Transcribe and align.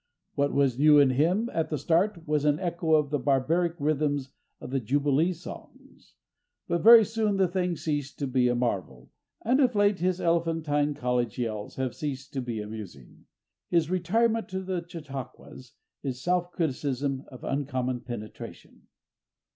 What 0.33 0.51
was 0.51 0.79
new 0.79 0.97
in 0.97 1.11
him, 1.11 1.47
at 1.53 1.69
the 1.69 1.77
start, 1.77 2.27
was 2.27 2.43
an 2.43 2.59
echo 2.59 2.93
of 2.95 3.11
the 3.11 3.19
barbaric 3.19 3.75
rhythms 3.77 4.31
of 4.59 4.71
the 4.71 4.79
Jubilee 4.79 5.31
Songs. 5.31 6.15
But 6.67 6.81
very 6.81 7.05
soon 7.05 7.37
the 7.37 7.47
thing 7.47 7.75
ceased 7.75 8.17
to 8.17 8.25
be 8.25 8.47
a 8.47 8.55
marvel, 8.55 9.11
and 9.45 9.59
of 9.59 9.75
late 9.75 9.99
his 9.99 10.19
elephantine 10.19 10.95
college 10.95 11.37
yells 11.37 11.75
have 11.75 11.93
ceased 11.93 12.33
to 12.33 12.41
be 12.41 12.59
amusing. 12.59 13.25
His 13.69 13.91
retirement 13.91 14.49
to 14.49 14.63
the 14.63 14.81
chautauquas 14.87 15.73
is 16.01 16.19
self 16.19 16.51
criticism 16.51 17.23
of 17.27 17.43
uncommon 17.43 17.99
penetration. 17.99 18.87